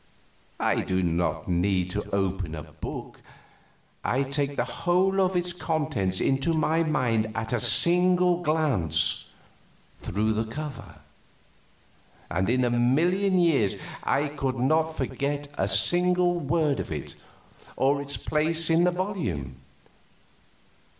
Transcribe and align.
I 0.59 0.81
do 0.83 1.03
not 1.03 1.47
need 1.47 1.91
to 1.91 2.09
open 2.09 2.55
a 2.55 2.63
book; 2.63 3.21
I 4.03 4.23
take 4.23 4.55
the 4.55 4.63
whole 4.63 5.21
of 5.21 5.35
its 5.35 5.53
contents 5.53 6.19
into 6.19 6.53
my 6.53 6.81
mind 6.81 7.29
at 7.35 7.53
a 7.53 7.59
single 7.59 8.41
glance, 8.41 9.31
through 9.99 10.33
the 10.33 10.45
cover; 10.51 10.95
and 12.31 12.49
in 12.49 12.65
a 12.65 12.71
million 12.71 13.37
years 13.37 13.75
I 14.01 14.27
could 14.29 14.57
not 14.57 14.97
forget 14.97 15.53
a 15.55 15.67
single 15.67 16.39
word 16.39 16.79
of 16.79 16.91
it, 16.91 17.13
or 17.77 18.01
its 18.01 18.17
place 18.17 18.71
in 18.71 18.85
the 18.85 18.89
volume. 18.91 19.57